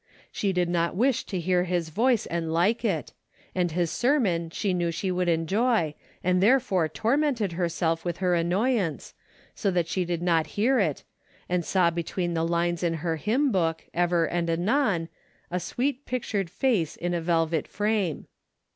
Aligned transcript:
She 0.31 0.51
did 0.51 0.67
not 0.67 0.95
Avish 0.95 1.27
to 1.27 1.39
hear 1.39 1.65
his 1.65 1.89
voice 1.89 2.25
and 2.25 2.51
like 2.51 2.83
it, 2.83 3.13
and 3.53 3.71
his 3.71 3.91
sermon 3.91 4.49
she 4.49 4.73
knew 4.73 4.89
she 4.89 5.11
Avould 5.11 5.27
enjoy 5.27 5.93
and 6.23 6.41
therefore 6.41 6.89
tormented 6.89 7.51
herself 7.51 8.03
with 8.03 8.17
her 8.17 8.33
annoyance, 8.33 9.13
so 9.53 9.69
that 9.69 9.87
she 9.87 10.03
did 10.03 10.23
not 10.23 10.47
hear 10.57 10.79
it, 10.79 11.03
and 11.47 11.63
saw 11.63 11.91
between 11.91 12.33
the 12.33 12.47
lines 12.47 12.81
in 12.81 12.95
her 12.95 13.17
hymn 13.17 13.51
book, 13.51 13.85
ever 13.93 14.25
and 14.25 14.49
anon, 14.49 15.07
a 15.51 15.57
sAA^eet 15.57 15.97
pictured 16.07 16.49
face 16.49 16.95
in 16.95 17.13
a 17.13 17.21
velvet 17.21 17.67
frame. 17.67 18.25